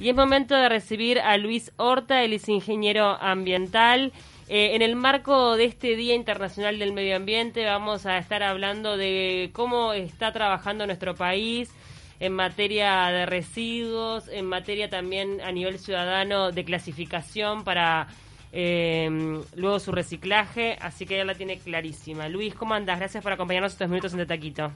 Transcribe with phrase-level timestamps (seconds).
[0.00, 4.12] Y es momento de recibir a Luis Horta, él es ingeniero ambiental.
[4.48, 8.96] Eh, en el marco de este Día Internacional del Medio Ambiente vamos a estar hablando
[8.96, 11.70] de cómo está trabajando nuestro país
[12.18, 18.08] en materia de residuos, en materia también a nivel ciudadano de clasificación para
[18.52, 19.06] eh,
[19.54, 22.26] luego su reciclaje, así que ella la tiene clarísima.
[22.30, 22.98] Luis, ¿cómo andas?
[22.98, 24.72] Gracias por acompañarnos estos minutos en Taquito.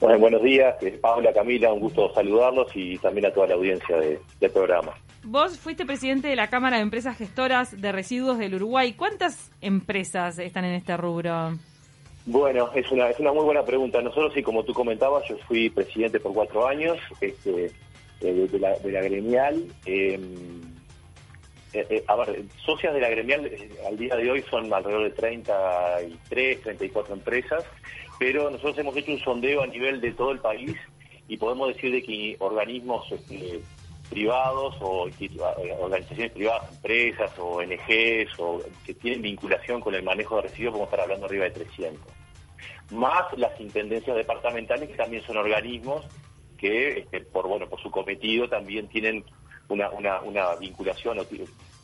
[0.00, 3.96] Bueno, buenos días, eh, Paula, Camila, un gusto saludarlos y también a toda la audiencia
[3.96, 4.94] del programa.
[5.24, 8.92] Vos fuiste presidente de la Cámara de Empresas Gestoras de Residuos del Uruguay.
[8.92, 11.58] ¿Cuántas empresas están en este rubro?
[12.26, 14.00] Bueno, es una, es una muy buena pregunta.
[14.00, 17.72] Nosotros, sí, como tú comentabas, yo fui presidente por cuatro años este,
[18.20, 19.64] eh, de, la, de la gremial.
[19.84, 20.60] Em,
[21.72, 23.50] eh, a ver, socias de la gremial
[23.84, 27.64] al día de hoy son alrededor de 33, 34 empresas
[28.18, 30.76] pero nosotros hemos hecho un sondeo a nivel de todo el país
[31.28, 33.60] y podemos decir de que organismos este,
[34.10, 40.36] privados o eh, organizaciones privadas, empresas o ONGs o que tienen vinculación con el manejo
[40.36, 42.00] de residuos, podemos estar hablando arriba de 300.
[42.90, 46.06] Más las intendencias departamentales, que también son organismos
[46.56, 49.24] que, este, por bueno por su cometido, también tienen
[49.68, 51.18] una, una, una vinculación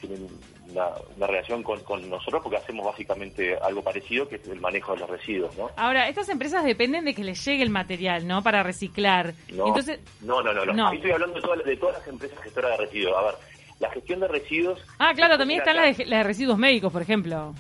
[0.07, 0.29] tienen
[0.71, 5.11] una, relación con, nosotros porque hacemos básicamente algo parecido que es el manejo de los
[5.11, 5.71] residuos, ¿no?
[5.77, 8.43] Ahora, estas empresas dependen de que les llegue el material, ¿no?
[8.43, 9.35] Para reciclar.
[9.53, 13.17] No, Entonces, no, no, no, estoy hablando de todas, las empresas gestoras de residuos.
[13.17, 13.35] A ver,
[13.81, 14.81] la gestión de residuos...
[14.99, 17.55] Ah, claro, también están las de, residuos médicos, por ejemplo.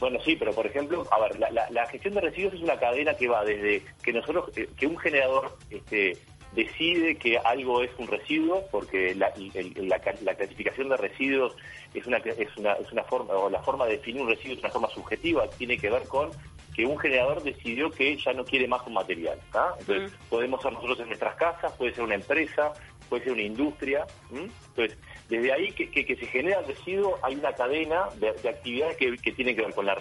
[0.00, 3.28] Bueno, sí, pero por ejemplo, a ver, la, gestión de residuos es una cadena que
[3.28, 6.18] va desde que nosotros, eh, que un generador este,
[6.54, 9.32] decide que algo es un residuo, porque la,
[9.76, 9.98] la,
[10.36, 11.56] clasificación de residuos
[11.94, 14.60] es una, es una, es una forma, o la forma de definir un residuo es
[14.60, 16.30] una forma subjetiva, tiene que ver con
[16.74, 19.38] que un generador decidió que ya no quiere más un material.
[19.78, 22.72] Entonces, podemos ser nosotros en nuestras casas, puede ser una empresa,
[23.08, 24.06] puede ser una industria.
[24.30, 24.96] Entonces,
[25.28, 29.32] desde ahí que, que, se genera el residuo, hay una cadena de, actividades que, que
[29.32, 29.96] tienen que ver con, la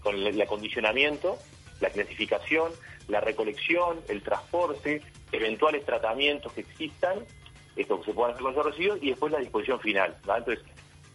[0.00, 1.38] con el acondicionamiento,
[1.80, 2.72] la clasificación,
[3.08, 7.20] la recolección, el transporte, eventuales tratamientos que existan,
[7.76, 10.16] esto que se puedan hacer con esos residuos, y después la disposición final.
[10.22, 10.64] Entonces,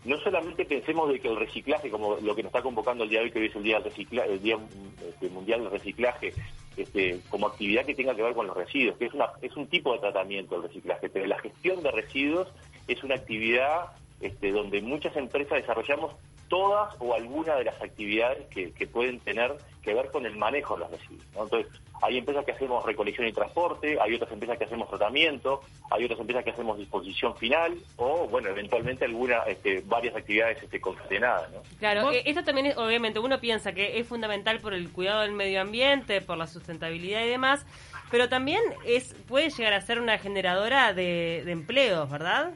[0.04, 3.20] no solamente pensemos de que el reciclaje, como lo que nos está convocando el día
[3.20, 3.82] de hoy, que hoy es el Día,
[4.26, 4.58] el día
[5.08, 6.34] este, Mundial del Reciclaje,
[6.78, 9.68] este, como actividad que tenga que ver con los residuos, que es, una, es un
[9.68, 12.48] tipo de tratamiento el reciclaje, pero la gestión de residuos
[12.88, 16.14] es una actividad este, donde muchas empresas desarrollamos
[16.52, 20.82] todas o algunas de las actividades que, pueden tener que ver con el manejo de
[20.82, 21.24] los residuos.
[21.28, 21.68] Entonces,
[22.02, 26.20] hay empresas que hacemos recolección y transporte, hay otras empresas que hacemos tratamiento, hay otras
[26.20, 31.50] empresas que hacemos disposición final o, bueno, eventualmente algunas, este, varias actividades este, concatenadas.
[31.80, 35.32] Claro, eh, esto también, es, obviamente, uno piensa que es fundamental por el cuidado del
[35.32, 37.66] medio ambiente, por la sustentabilidad y demás,
[38.12, 42.52] pero también es puede llegar a ser una generadora de, empleos, ¿verdad?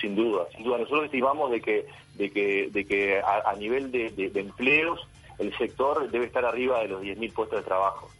[0.00, 0.78] Sin duda, sin duda.
[0.78, 5.06] Nosotros estimamos de que de que, de que a, nivel de, empleos
[5.38, 8.10] el sector debe estar arriba de los 10.000 puestos de trabajo.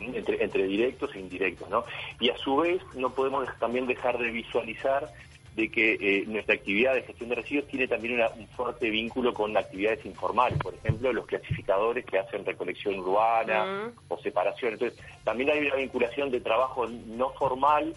[0.00, 1.84] Entre, entre directos e indirectos, ¿no?
[2.20, 5.08] Y a su vez no podemos también dejar de visualizar
[5.54, 9.56] de que eh, nuestra actividad de gestión de residuos tiene también un fuerte vínculo con
[9.56, 14.72] actividades informales, por ejemplo, los clasificadores que hacen recolección urbana o separación.
[14.72, 17.94] Entonces, también hay una vinculación de trabajo no formal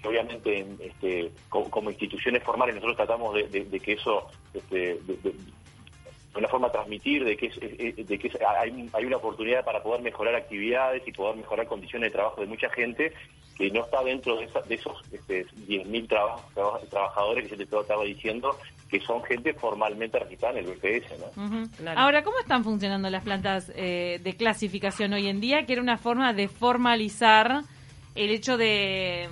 [0.00, 5.34] que obviamente este, como, instituciones formales nosotros tratamos de, que eso, este, de,
[6.34, 10.34] una forma de transmitir de que, de que hay, hay, una oportunidad para poder mejorar
[10.34, 13.12] actividades y poder mejorar condiciones de trabajo de mucha gente
[13.60, 16.08] que no está dentro de, esos este, 10.000
[16.88, 18.56] trabajadores que yo te estaba diciendo
[18.90, 21.12] que son gente formalmente registrada en el BPS.
[21.36, 21.90] ¿no?
[21.94, 25.66] Ahora, ¿cómo están funcionando las plantas eh, de clasificación hoy en día?
[25.66, 27.60] Que era una forma de formalizar
[28.14, 29.28] el hecho de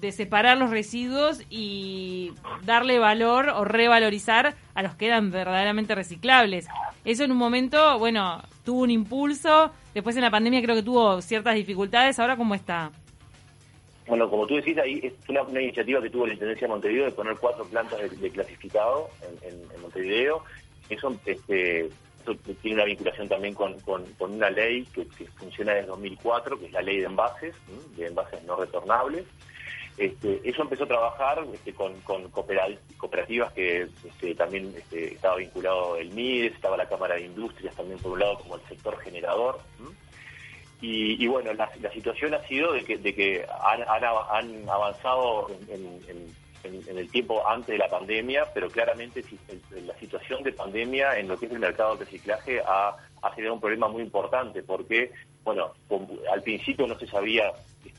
[0.00, 2.32] de separar los residuos y
[2.64, 6.68] darle valor o revalorizar a los que eran verdaderamente reciclables.
[7.04, 11.20] Eso en un momento, bueno, tuvo un impulso, después en la pandemia creo que tuvo
[11.22, 12.90] ciertas dificultades, ahora cómo está.
[14.08, 17.10] Bueno, como tú decís, ahí es una, iniciativa que tuvo la Intendencia de Montevideo de
[17.12, 19.10] poner cuatro plantas de, clasificado
[19.42, 20.44] en, Montevideo.
[20.88, 21.90] Eso, este,
[22.62, 23.76] tiene una vinculación también con,
[24.18, 25.04] una ley que,
[25.36, 27.54] funciona desde 2004, que es la ley de envases,
[27.96, 29.26] de envases no retornables.
[29.98, 31.92] Este, eso empezó a trabajar este, con,
[32.30, 37.98] cooperativas que este, también este, estaba vinculado el MIDES, estaba la Cámara de Industrias también
[37.98, 39.58] por un lado como el sector generador.
[40.80, 43.82] Y, bueno, la, situación ha sido de que, de que han,
[44.68, 49.24] avanzado en, el tiempo antes de la pandemia, pero claramente
[49.84, 53.54] la situación de pandemia en lo que es el mercado de reciclaje ha, ha generado
[53.54, 55.10] un problema muy importante porque,
[55.42, 55.72] bueno,
[56.30, 57.52] al principio no se sabía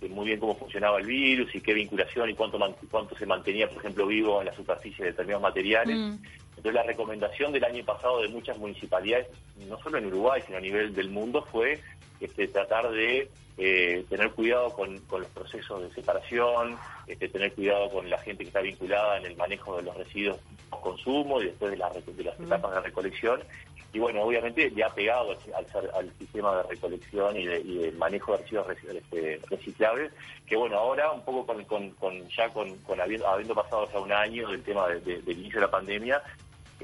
[0.10, 2.60] muy bien cómo funcionaba el virus y qué vinculación y cuánto
[2.90, 5.98] cuánto se mantenía, por ejemplo, vivo en la superficie de determinados materiales.
[5.98, 6.18] Mm.
[6.50, 9.28] Entonces la recomendación del año pasado de muchas municipalidades,
[9.68, 11.80] no solo en Uruguay, sino a nivel del mundo, fue
[12.20, 16.78] este, tratar de eh, tener cuidado con, los procesos de separación,
[17.08, 20.38] este, tener cuidado con la gente que está vinculada en el manejo de los residuos
[20.70, 22.44] post consumo y después de, las mm.
[22.44, 23.42] etapas de recolección.
[23.92, 25.36] Y bueno, obviamente ya pegado
[25.96, 30.12] al, sistema de recolección y de, manejo de residuos este, reciclables,
[30.46, 34.88] que bueno, ahora un poco con, ya con, habiendo, pasado ya un año del tema
[34.88, 36.22] del inicio de la pandemia,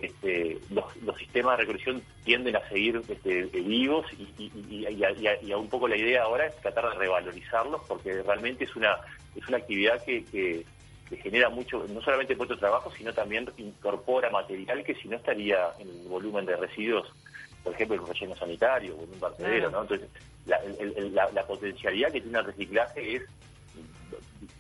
[0.02, 5.88] este, los, sistemas de recolección tienden a seguir este, vivos y, y, a, un poco
[5.88, 8.98] la idea ahora es tratar de revalorizarlos porque realmente es una
[9.36, 10.66] es una actividad que,
[11.22, 15.70] genera mucho, no solamente puesto de trabajo, sino también incorpora material que si no estaría
[15.80, 17.12] en el volumen de residuos,
[17.64, 19.82] por ejemplo, en un relleno sanitario o en un vertedero, ¿no?
[19.84, 20.10] Entonces,
[20.46, 20.60] la,
[21.12, 23.24] la, la potencialidad que tiene el reciclaje es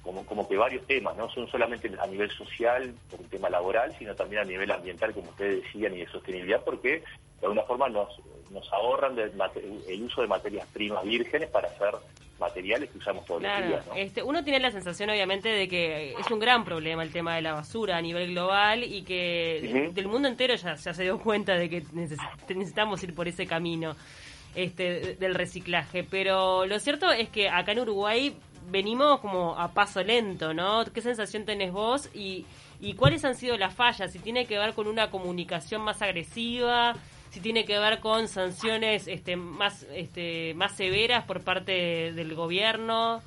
[0.01, 3.93] como, como que varios temas, no son solamente a nivel social, por un tema laboral,
[3.97, 7.03] sino también a nivel ambiental, como ustedes decían, y de sostenibilidad, porque
[7.45, 8.09] de alguna forma nos,
[8.51, 11.93] nos ahorran el uso de materias primas vírgenes para hacer
[12.39, 13.85] materiales que usamos todos los días.
[13.95, 17.43] Este, uno tiene la sensación, obviamente, de que es un gran problema el tema de
[17.43, 21.53] la basura a nivel global y que del mundo entero ya, ya se dio cuenta
[21.53, 23.95] de que necesitamos ir por ese camino.
[24.55, 28.33] Este, del reciclaje, pero lo cierto es que acá en Uruguay
[28.69, 30.85] venimos como a paso lento, ¿no?
[30.85, 32.45] ¿Qué sensación tenés vos y,
[32.79, 34.13] y cuáles han sido las fallas?
[34.13, 36.95] Si tiene que ver con una comunicación más agresiva,
[37.35, 43.21] si tiene que ver con sanciones este, más, este, más severas por parte del gobierno.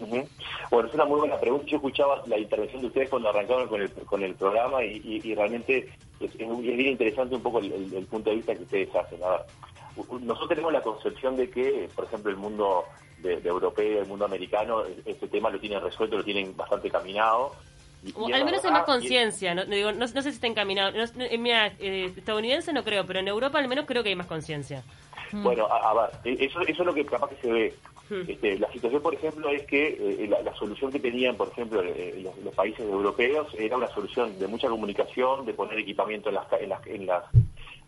[0.00, 1.64] Bueno, es una muy buena pregunta.
[1.68, 5.88] Yo escuchaba la intervención de ustedes cuando arrancaron con el, con el programa y, realmente
[6.18, 9.22] es, bien interesante un poco el, punto de vista que ustedes hacen.
[9.22, 9.40] A ver,
[10.20, 12.86] nosotros tenemos la concepción de que, por ejemplo, el mundo
[13.18, 17.52] de, europeo, el mundo americano, este tema lo tienen resuelto, lo tienen bastante caminado.
[18.32, 20.92] Al menos hay más conciencia, no, no, sé si está encaminado.
[21.16, 24.26] en mi eh, estadounidense no creo, pero en Europa al menos creo que hay más
[24.26, 24.82] conciencia.
[25.32, 25.42] Hmm.
[25.42, 27.74] Bueno, a, ver, e, eso, eso es lo que capaz que se ve.
[28.08, 28.22] Hmm.
[28.26, 32.24] Este, la situación, por ejemplo, es que eh, la, solución que tenían, por ejemplo, eh,
[32.42, 36.68] los, países europeos era una solución de mucha comunicación, de poner equipamiento en las, en
[36.68, 37.24] las, en las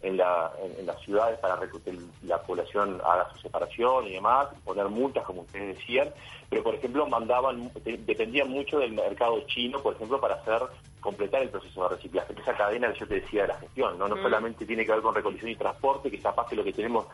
[0.02, 4.88] en, la, en, las ciudades para que la población haga su separación y demás, poner
[4.88, 6.08] multas, como ustedes decían,
[6.48, 10.62] pero por ejemplo mandaban, dependían mucho del mercado chino, por ejemplo, para hacer
[11.00, 14.08] completar el proceso de reciclaje, esa cadena que yo te decía de la gestión, no,
[14.08, 14.22] no mm.
[14.22, 17.06] solamente tiene que ver con recolección y transporte, que capaz que lo que tenemos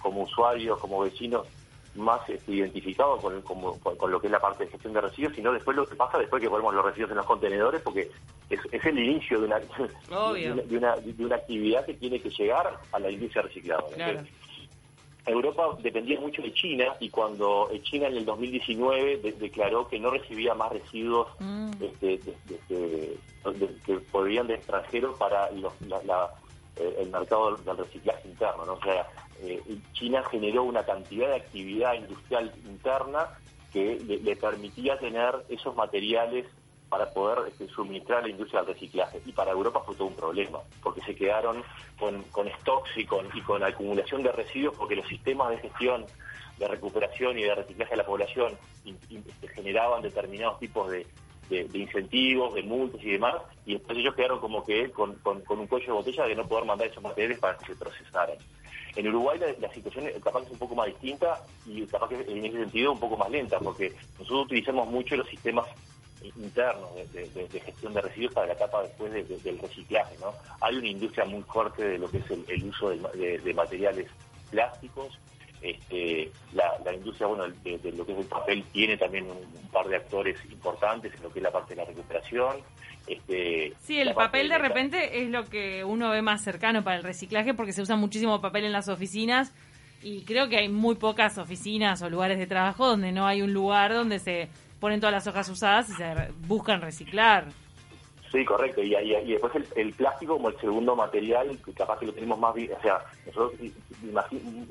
[0.00, 1.46] como usuarios, como vecinos,
[1.94, 5.52] más este, identificado con, con, lo que es la parte de gestión de residuos, sino
[5.52, 8.10] después lo que pasa después que ponemos los residuos en los contenedores, porque
[8.50, 9.58] es, el inicio de una,
[10.38, 13.84] de una, de, una, actividad que tiene que llegar a la industria reciclada.
[15.26, 20.54] Europa dependía mucho de China y cuando China en el 2019 declaró que no recibía
[20.54, 21.70] más residuos mm.
[21.80, 22.20] este,
[22.68, 25.72] que podrían de extranjeros para los,
[26.76, 28.66] eh, el mercado del reciclaje interno.
[28.66, 28.74] ¿no?
[28.74, 29.06] O sea,
[29.40, 33.28] eh, China generó una cantidad de actividad industrial interna
[33.72, 36.46] que le, permitía tener esos materiales
[36.88, 39.20] para poder este, suministrar a la industria del reciclaje.
[39.26, 41.64] Y para Europa fue todo un problema, porque se quedaron
[41.98, 46.06] con, con stocks y con, y con acumulación de residuos, porque los sistemas de gestión,
[46.58, 48.52] de recuperación y de reciclaje de la población
[48.84, 51.04] este, generaban determinados tipos de,
[51.72, 53.34] incentivos, de multas y demás,
[53.66, 56.64] y después ellos quedaron como que con, con, un cuello de botella de no poder
[56.64, 58.38] mandar esos materiales para que se procesaran.
[58.96, 62.44] En Uruguay la, situación capaz que es un poco más distinta y capaz que en
[62.44, 65.66] ese sentido un poco más lenta, porque nosotros utilizamos mucho los sistemas
[66.36, 70.16] internos de, gestión de residuos para la etapa después del reciclaje.
[70.20, 70.32] ¿no?
[70.60, 74.08] Hay una industria muy fuerte de lo que es el, uso de, materiales
[74.50, 75.18] plásticos.
[75.64, 79.96] Este, la, industria bueno de, lo que es el papel tiene también un, par de
[79.96, 82.56] actores importantes en lo que es la parte de la recuperación.
[83.06, 87.02] Este, sí, el papel de, repente es lo que uno ve más cercano para el
[87.02, 89.52] reciclaje porque se usa muchísimo papel en las oficinas
[90.02, 93.54] y creo que hay muy pocas oficinas o lugares de trabajo donde no hay un
[93.54, 96.14] lugar donde se ponen todas las hojas usadas y se
[96.46, 97.46] buscan reciclar.
[98.34, 98.82] Sí, correcto.
[98.82, 98.90] Y,
[99.26, 102.72] después el, plástico como el segundo material, capaz que lo tenemos más bien.
[102.72, 103.52] O sea, nosotros,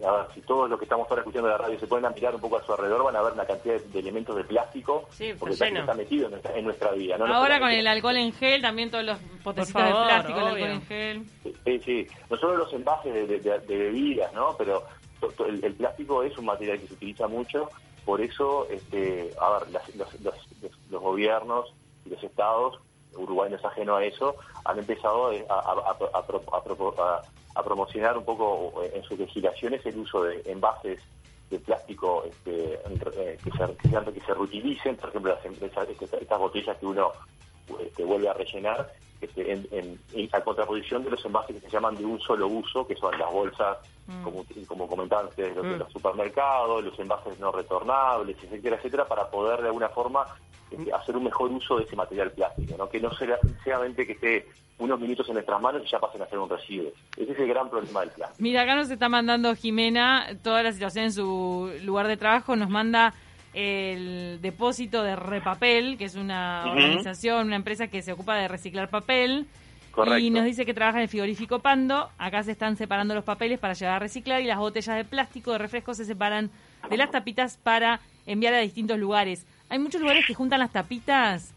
[0.05, 2.41] a ver, si todos los que estamos ahora escuchando la radio se pueden mirar un
[2.41, 5.08] poco a su alrededor, van a ver una cantidad de, elementos de plástico.
[5.12, 7.15] Sí, porque el está metido en nuestra, vida.
[7.25, 10.82] Ahora con el alcohol en gel, también todos los potecitos de plástico, el alcohol en
[10.82, 11.25] gel.
[11.63, 12.08] Sí, sí.
[12.29, 14.58] No solo los envases de, bebidas, ¿no?
[14.58, 14.84] Pero
[15.48, 17.70] el, plástico es un material que se utiliza mucho.
[18.03, 20.36] Por eso, este, a ver, los, los,
[20.89, 21.74] los gobiernos
[22.05, 22.82] y los estados
[23.15, 29.86] Uruguay no es ajeno a eso, han empezado a, promocionar un poco en sus legislaciones
[29.86, 31.00] el uso de envases
[31.53, 36.39] este, plástico este, eh, que, se, que se reutilicen, por ejemplo, las empresas, este, estas
[36.39, 37.12] botellas que uno
[37.79, 38.91] este, vuelve a rellenar,
[39.22, 42.88] este, en, en, a contraposición de los envases que se llaman de un solo uso,
[42.88, 43.77] que son las bolsas,
[44.08, 44.24] mm.
[44.24, 45.79] como, como comentaban ustedes, los, de mm.
[45.79, 50.25] los supermercados, los envases no retornables, etcétera, etcétera, para poder de alguna forma
[50.94, 52.89] hacer un mejor uso de ese material plástico, ¿no?
[52.89, 54.48] que no sea solamente que esté
[54.80, 56.92] unos minutos en nuestras manos y ya pasen a ser un residuo.
[57.15, 58.42] Ese es el gran problema del plástico.
[58.42, 62.70] Mira, acá nos está mandando Jimena toda la situación en su lugar de trabajo, nos
[62.70, 63.13] manda
[63.53, 68.89] el depósito de Repapel, que es una organización, una empresa que se ocupa de reciclar
[68.89, 69.48] papel.
[70.20, 72.10] Y nos dice que trabaja en el frigorífico Pando.
[72.18, 75.51] Acá se están separando los papeles para llevar a reciclar y las botellas de plástico
[75.51, 76.50] de refresco se separan
[76.89, 79.46] de las tapitas para enviar a distintos lugares.
[79.70, 81.53] Hay muchos lugares que juntan las tapitas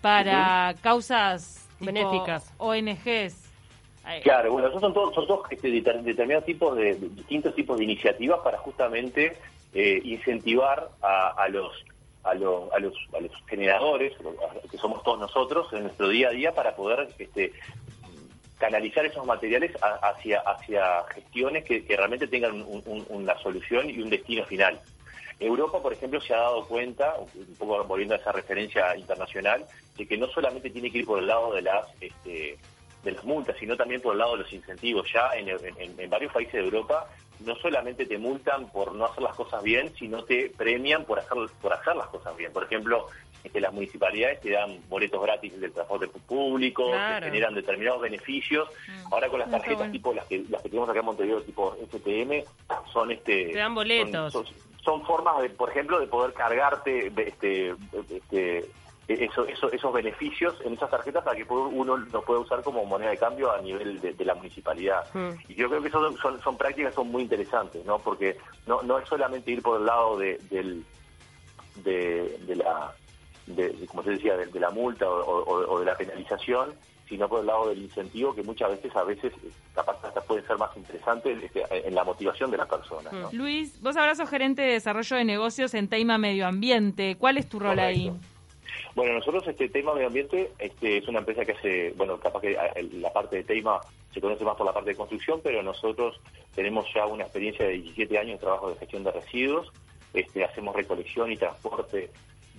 [0.00, 3.50] para causas benéficas, ONGs.
[4.22, 8.40] Claro, bueno, esos son todos, son todos este, determinados tipos de, distintos tipos de iniciativas
[8.40, 9.36] para justamente
[9.74, 11.72] eh, incentivar a, los
[12.24, 14.12] a los, a los, a los generadores,
[14.70, 17.52] que somos todos nosotros, en nuestro día a día para poder este,
[18.58, 19.72] canalizar esos materiales
[20.02, 22.64] hacia, hacia gestiones que, realmente tengan
[23.08, 24.78] una solución y un destino final.
[25.38, 29.64] Europa, por ejemplo, se ha dado cuenta, un poco volviendo a esa referencia internacional,
[29.96, 32.58] de que no solamente tiene que ir por el lado de las este,
[33.02, 35.10] de las multas, sino también por el lado de los incentivos.
[35.12, 35.48] Ya en,
[35.98, 37.08] en varios países de Europa
[37.44, 41.36] no solamente te multan por no hacer las cosas bien, sino te premian por hacer,
[41.60, 42.52] por hacer las cosas bien.
[42.52, 43.06] Por ejemplo,
[43.42, 48.68] este, las municipalidades te dan boletos gratis del transporte público, te generan determinados beneficios.
[48.88, 49.12] Mm.
[49.12, 52.44] Ahora con las tarjetas tipo las que, las que tenemos acá en Montevideo, tipo STM,
[52.92, 53.46] son este...
[53.46, 54.32] Te dan boletos.
[54.32, 54.44] Son,
[54.82, 57.74] formas, de, por ejemplo, de poder cargarte este,
[58.10, 58.68] este
[59.08, 63.18] eso, esos beneficios en esas tarjetas para que uno lo pueda usar como moneda de
[63.18, 65.04] cambio a nivel de, la municipalidad.
[65.12, 65.30] Mm.
[65.48, 67.98] Y yo creo que son, son, son prácticas son muy interesantes, ¿no?
[67.98, 68.36] Porque
[68.66, 70.84] no, no es solamente ir por el lado de, del,
[71.76, 72.92] de, la,
[73.46, 76.72] de, como se decía, de, la multa o, de la penalización,
[77.12, 79.34] sino por el lado del incentivo que muchas veces, a veces,
[79.74, 83.10] capaz hasta puede ser más interesante este, en la motivación de la persona.
[83.12, 83.36] Mm.
[83.36, 87.16] Luis, vos ahora sos gerente de desarrollo de negocios en Teima Medio Ambiente.
[87.18, 88.10] ¿Cuál es tu rol ahí?
[88.94, 92.56] Bueno, nosotros este tema medio ambiente este, es una empresa que hace, bueno, capaz que
[92.92, 93.78] la parte de Teima
[94.14, 96.18] se conoce más por la parte de construcción, pero nosotros
[96.54, 99.70] tenemos ya una experiencia de 17 años de trabajo de gestión de residuos,
[100.14, 102.10] este, hacemos recolección y transporte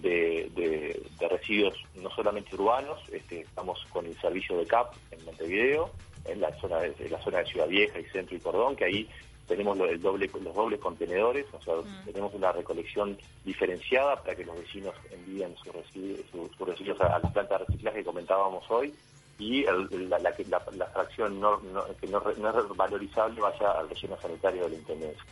[0.04, 5.90] de, residuos no solamente urbanos, este, estamos con el servicio de CAP en Montevideo,
[6.26, 8.86] en la zona de, en la zona de Ciudad Vieja y Centro y Cordón, que
[8.86, 9.10] ahí
[9.48, 12.06] tenemos el doble, los dobles contenedores, o sea, mm.
[12.06, 17.66] tenemos una recolección diferenciada para que los vecinos envíen sus residuos, a, las plantas de
[17.66, 18.94] reciclaje que comentábamos hoy
[19.40, 21.60] y la, la, fracción no,
[22.00, 25.24] que no, es valorizable vaya al relleno sanitario de la Intendencia.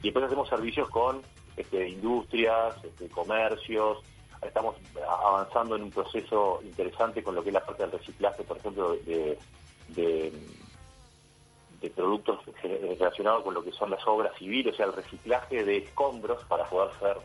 [0.00, 1.22] Y después hacemos servicios con
[1.56, 3.98] este, industrias, este, comercios,
[4.46, 8.58] estamos avanzando en un proceso interesante con lo que es la parte del reciclaje, por
[8.58, 9.38] ejemplo, de
[11.84, 15.76] de productos relacionados con lo que son las obras civiles, o sea, el reciclaje de
[15.78, 17.16] escombros para poder ser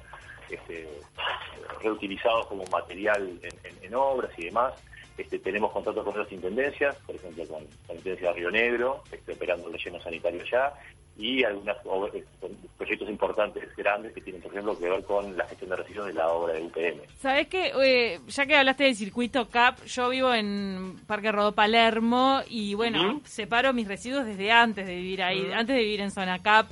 [0.50, 1.00] este,
[1.82, 3.40] reutilizados como material
[3.82, 4.74] en, obras y demás.
[5.18, 9.34] Este, tenemos contratos con otras intendencias, por ejemplo con la Intendencia de Río Negro, este,
[9.34, 10.74] operando el relleno sanitario ya,
[11.20, 11.76] y algunos
[12.14, 12.24] eh,
[12.78, 16.14] proyectos importantes, grandes, que tienen, por ejemplo, que ver con la gestión de residuos de
[16.14, 17.02] la obra de UPM.
[17.20, 17.74] ¿Sabes qué?
[17.84, 23.20] Eh, ya que hablaste del circuito CAP, yo vivo en Parque Rodó Palermo y, bueno,
[23.26, 26.68] separo mis residuos desde antes de vivir ahí, antes de vivir en zona CAP.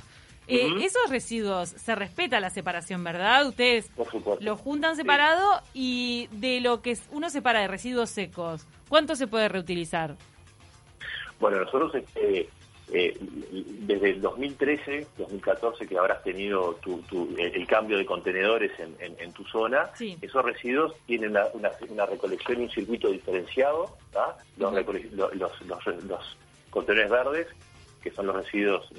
[0.50, 3.46] Eh, esos residuos, se respeta la separación, ¿verdad?
[3.46, 3.90] Ustedes
[4.40, 9.50] los juntan separado y de lo que uno separa de residuos secos, ¿cuánto se puede
[9.50, 10.16] reutilizar?
[11.38, 12.48] Bueno, nosotros este,
[12.90, 17.02] eh, desde el 2013, 2014, que habrás tenido tu,
[17.36, 19.90] el cambio de contenedores en, tu zona,
[20.20, 23.96] esos residuos tienen una, recolección y un circuito diferenciado.
[24.56, 24.72] Los,
[25.34, 26.36] los,
[26.70, 27.46] contenedores verdes,
[28.02, 28.90] que son los residuos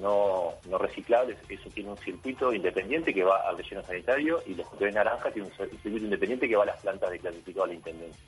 [0.00, 4.66] no, no reciclables, eso tiene un circuito independiente que va al relleno sanitario y los
[4.68, 7.74] contenedores naranja tienen un circuito independiente que va a las plantas de clasificado a la
[7.74, 8.22] intendencia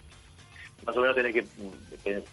[0.86, 1.44] más o menos tener que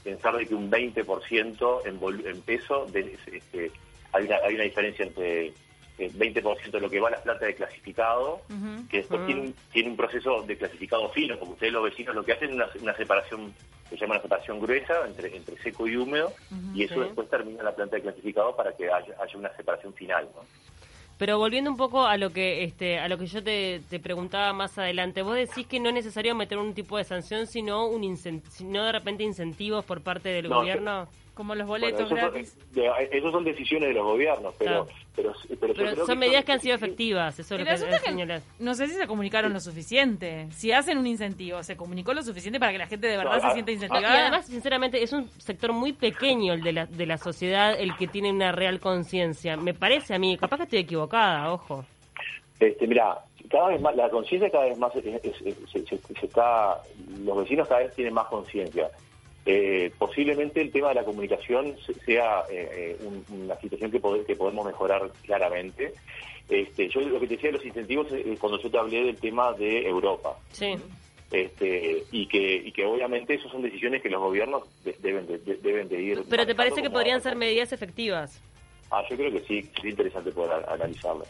[0.04, 3.72] pensar de que un 20% en, en peso, de, este,
[4.12, 5.54] hay, una, hay una diferencia entre
[5.98, 8.42] el 20% de lo que va a las plantas de clasificado,
[8.90, 12.34] que después tiene, tiene, un proceso de clasificado fino, como ustedes los vecinos lo que
[12.34, 13.54] hacen es una, una separación,
[13.90, 16.34] se llama una separación gruesa entre, entre seco y húmedo,
[16.74, 19.94] y eso después termina en la planta de clasificado para que haya, haya una separación
[19.94, 20.28] final.
[20.36, 20.42] ¿no?
[21.22, 24.80] Pero volviendo un poco a lo que este, a lo que yo te, preguntaba más
[24.80, 28.84] adelante, vos decís que no es necesario meter un tipo de sanción, sino un sino
[28.84, 31.08] de repente incentivos por parte del gobierno.
[31.34, 32.58] Como los boletos Bueno, eso gratis.
[32.60, 34.88] son- de- Esas son decisiones de los gobiernos, pero, Claro.
[35.16, 35.34] pero,
[35.74, 38.88] pero, son medidas son- que han sido efectivas, eso es lo que que no sé
[38.88, 40.48] si se comunicaron lo suficiente.
[40.52, 43.40] Si hacen un incentivo, ¿se comunicó lo suficiente para que la gente de verdad No,
[43.42, 44.22] se ah, sienta Y incentivada?
[44.22, 48.08] además, sinceramente, es un sector muy pequeño el de la, de la sociedad el que
[48.08, 49.56] tiene una real conciencia.
[49.56, 51.86] Me parece a mí, capaz que estoy equivocada, ojo.
[52.60, 53.18] Este, mira,
[53.50, 56.78] cada vez más, la conciencia cada vez más es- es- es- se, se- se está,
[57.24, 58.90] los vecinos cada vez tienen más conciencia.
[59.46, 64.00] Eh, posiblemente el tema de la comunicación se- sea eh, eh, un- una situación que,
[64.02, 65.94] pode- que podemos mejorar claramente.
[66.48, 69.16] Este, yo lo que te decía de los incentivos es cuando yo te hablé del
[69.18, 70.38] tema de Europa.
[70.52, 70.76] Sí.
[71.32, 75.38] Este, y que y que obviamente esas son decisiones que los gobiernos de- deben de,
[75.40, 78.40] de- deben de ir Pero ¿te parece que podrían ser medidas efectivas?
[78.92, 81.28] ah yo creo que sí sería interesante poder a- analizarlo Eh,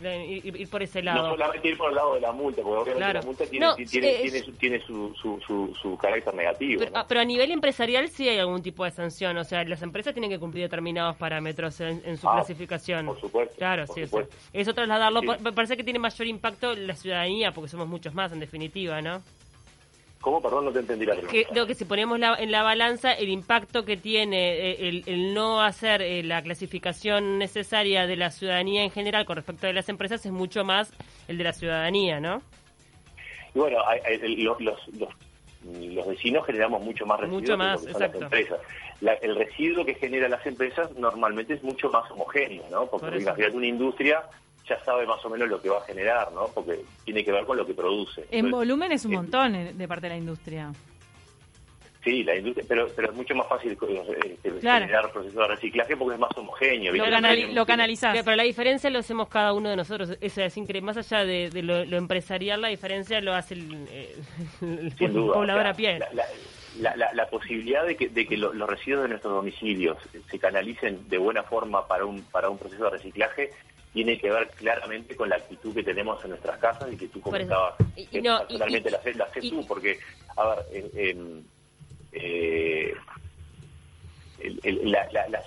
[0.00, 1.30] Ir, ir por ese no lado.
[1.30, 3.18] solamente ir por el lado de la multa porque obviamente Claro.
[3.20, 6.78] la multa tiene No, tiene, eh, tiene, su, tiene su, su, su, su carácter negativo
[6.80, 6.98] Pero, ¿no?
[7.00, 10.14] ah, pero a nivel empresarial sí hay algún tipo de sanción, o sea, las empresas
[10.14, 13.06] tienen que cumplir determinados parámetros en, en su Ah, clasificación.
[13.06, 14.36] por supuesto, Claro, por sí, supuesto.
[14.38, 14.48] sí.
[14.52, 15.26] Eso trasladarlo, Sí.
[15.54, 19.20] parece que tiene mayor impacto la ciudadanía, porque somos muchos más en definitiva, ¿no?
[20.20, 20.42] ¿Cómo?
[20.42, 21.32] Perdón, no te entendí la pregunta.
[21.54, 25.32] Que, que si ponemos la- en la balanza el impacto que tiene eh, el, el
[25.32, 29.88] no hacer eh, la clasificación necesaria de la ciudadanía en general con respecto de las
[29.88, 30.92] empresas es mucho más
[31.28, 32.42] el de la ciudadanía, ¿no?
[33.54, 33.78] Y bueno,
[34.36, 35.08] los, los, los,
[35.94, 38.58] los vecinos generamos mucho más residuos Mucho más, que son las empresas.
[39.00, 42.86] La- el residuo que generan las empresas normalmente es mucho más homogéneo, ¿no?
[42.86, 44.22] Porque Por imagínate una industria
[44.68, 46.48] ya sabe más o menos lo que va a generar, ¿no?
[46.54, 48.22] Porque tiene que ver con lo que produce.
[48.30, 50.72] En Entonces, volumen es un montón eh, de parte de la industria.
[52.04, 54.86] Sí, la industria, pero, pero es mucho más fácil eh, este, Claro.
[54.86, 56.92] generar procesos de reciclaje porque es más homogéneo.
[56.94, 58.16] Lo, canali- lo canalizás.
[58.24, 60.16] Pero la diferencia lo hacemos cada uno de nosotros.
[60.20, 60.86] Eso es increíble.
[60.86, 64.16] Más allá de, de lo, lo empresarial, la diferencia lo hace el, eh,
[65.00, 65.34] el duda.
[65.34, 65.98] poblador a pie.
[65.98, 66.24] La, la-
[66.80, 69.98] la- la- la posibilidad de que, de que lo- los residuos de nuestros domicilios
[70.30, 73.50] se canalicen de buena forma para un, para un proceso de reciclaje
[73.98, 77.20] tiene que ver claramente con la actitud que tenemos en nuestras casas y que tú
[77.20, 79.98] comentabas Y- no, personalmente y- la, la tú, porque,
[80.36, 80.66] a ver,
[82.12, 82.94] eh,
[84.38, 85.42] el- el- la, la- la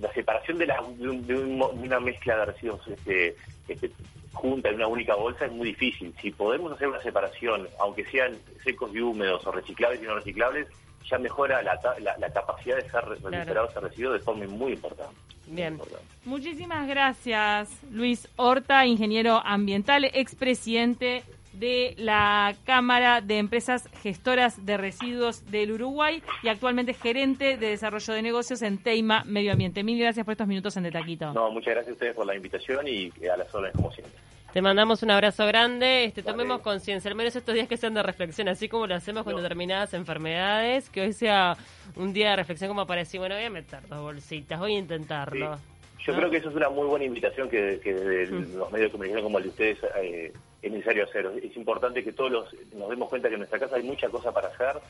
[0.00, 3.36] la separación de, la- de un- de un mo- de una mezcla de residuos este,
[3.68, 3.92] este,
[4.32, 6.12] junta en una única bolsa es muy difícil.
[6.20, 10.66] Si podemos hacer una separación, aunque sean secos y húmedos o reciclables y no reciclables,
[11.08, 15.14] ya mejora la, la, la capacidad de ser recuperado ese residuo de forma muy importante.
[15.50, 15.78] Bien.
[16.24, 25.50] Muchísimas gracias, Luis Horta, ingeniero ambiental, expresidente de la Cámara de Empresas Gestoras de Residuos
[25.50, 29.82] del Uruguay y actualmente gerente de desarrollo de negocios en Teima Medio Ambiente.
[29.82, 31.32] Mil gracias por estos minutos en De Taquito.
[31.32, 34.27] No, muchas gracias a ustedes por la invitación y a las órdenes como siempre.
[34.52, 36.04] Te mandamos un abrazo grande.
[36.04, 36.32] Este, Vale.
[36.32, 39.34] tomemos conciencia, al menos estos días que sean de reflexión, así como lo hacemos con
[39.34, 39.42] No.
[39.42, 41.56] determinadas enfermedades, que hoy sea
[41.96, 44.78] un día de reflexión como para decir, bueno, voy a meter dos bolsitas, voy a
[44.78, 45.56] intentarlo.
[45.56, 45.62] Sí.
[46.06, 46.18] Yo ¿No?
[46.20, 48.56] creo que eso es una muy buena invitación que, que desde Mm.
[48.56, 50.32] los medios de comunicación como el de ustedes eh,
[50.62, 51.26] es necesario hacer.
[51.42, 54.32] Es importante que todos los, nos demos cuenta que en nuestra casa hay mucha cosa
[54.32, 54.80] para hacer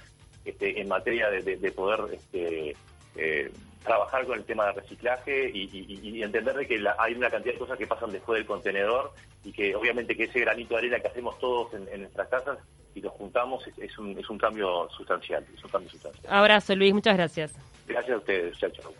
[0.44, 2.76] este, en materia de, de- de poder este,
[3.16, 3.50] eh,
[3.82, 7.30] trabajar con el tema de reciclaje y, y- y entender de que la- hay una
[7.30, 9.12] cantidad de cosas que pasan después del contenedor
[9.44, 12.58] y que obviamente que ese granito de arena que hacemos todos en, en nuestras casas
[12.94, 15.44] y los juntamos es, es un, es un cambio sustancial.
[15.56, 16.26] Es un cambio sustancial.
[16.32, 17.54] Abrazo, Luis, muchas gracias.
[17.86, 18.58] Gracias a ustedes.
[18.58, 18.92] Chao, chao.